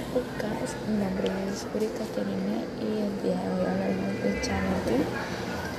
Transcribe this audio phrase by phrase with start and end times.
[0.00, 5.04] todos, mi nombre es Uri Caterina y el día de hoy hablaremos del challenge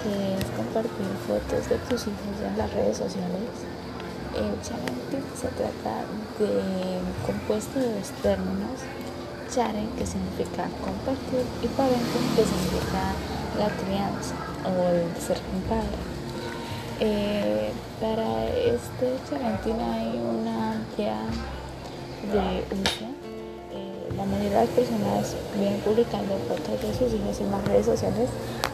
[0.04, 3.50] que es compartir fotos de tus hijos en las redes sociales.
[4.36, 6.06] El challenge se trata
[6.38, 8.86] de un compuesto de dos términos,
[9.50, 13.18] charen que significa compartir y parente que significa
[13.58, 14.36] la crianza
[14.70, 15.98] o el ser compadre.
[17.00, 21.18] Eh, para este challenge hay una amplia
[22.32, 23.33] de uso.
[24.18, 28.30] La mayoría de las personas vienen publicando fotos de sus hijos en las redes sociales.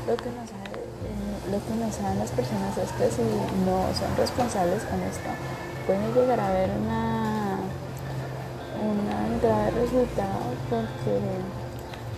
[0.07, 3.23] Lo que no saben, eh, lo que no saben las personas es que si
[3.63, 5.29] no son responsables con esto,
[5.87, 7.55] pueden llegar a ver una,
[8.83, 11.13] una de resultado porque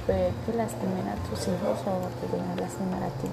[0.06, 3.30] puede que lastimen a tus hijos o te vayan a lastimar a ti.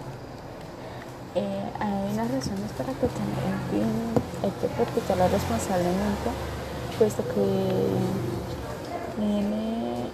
[1.34, 3.88] Eh, hay unas razones para que también
[4.42, 6.30] hay que practicarla responsablemente
[6.98, 7.38] puesto que
[9.16, 9.67] tiene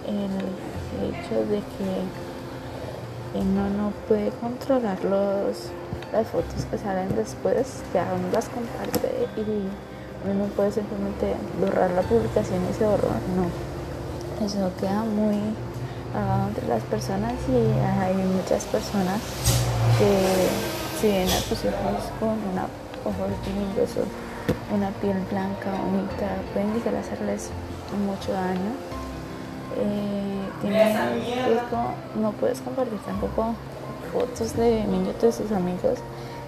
[0.07, 5.69] el hecho de que uno no puede controlar los,
[6.13, 9.67] las fotos que salen después, que aún las comparte y
[10.25, 14.45] uno no puede simplemente borrar la publicación y se borra, no.
[14.45, 15.39] Eso queda muy
[16.47, 17.57] entre las personas y
[17.99, 19.19] hay muchas personas
[19.99, 20.47] que
[21.01, 22.67] si ven a tus hijos con una
[23.03, 24.07] ojos lindos
[24.73, 27.49] una piel blanca, bonita, pueden llegar a hacerles
[28.05, 28.73] mucho daño.
[29.77, 33.53] Eh, riesgo, no puedes compartir tampoco
[34.11, 35.99] fotos de niños de sus amigos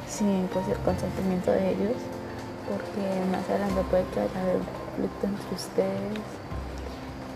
[0.08, 1.97] sin pues, el consentimiento de ellos,
[2.67, 4.53] porque más adelante puede que haya
[4.95, 6.25] conflicto entre ustedes.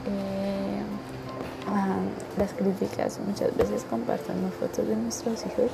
[0.07, 0.81] Eh,
[1.67, 1.99] ah,
[2.37, 5.71] las críticas muchas veces compartimos fotos de nuestros hijos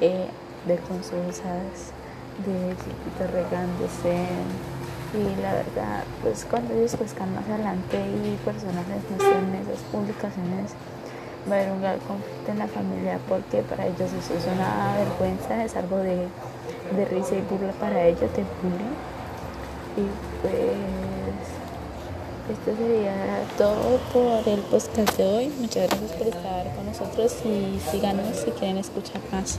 [0.00, 0.26] eh,
[0.66, 1.92] de vergonzosas
[2.44, 4.26] de chiquitos regándose
[5.14, 10.72] y la verdad pues cuando ellos crezcan más adelante y personas les muestren esas publicaciones
[11.50, 14.96] va a haber un gran conflicto en la familia porque para ellos eso es una
[14.96, 16.28] vergüenza, es algo de,
[16.96, 18.96] de risa y burla para ellos, de bullying
[19.96, 20.06] y
[20.40, 21.02] pues
[22.50, 25.52] esto sería todo por el podcast de hoy.
[25.60, 29.58] Muchas gracias por estar con nosotros y síganos si quieren escuchar más.